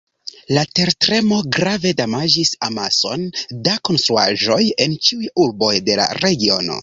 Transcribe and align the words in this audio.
La 0.57 0.61
tertremo 0.77 1.37
grave 1.57 1.91
damaĝis 1.99 2.53
amason 2.69 3.27
da 3.67 3.75
konstruaĵoj 3.89 4.59
en 4.87 4.97
ĉiuj 5.09 5.31
urboj 5.45 5.73
de 5.91 5.99
la 6.03 6.09
regiono. 6.23 6.79